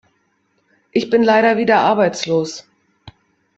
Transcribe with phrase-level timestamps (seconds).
[0.91, 2.67] Ich bin leider wieder arbeitslos.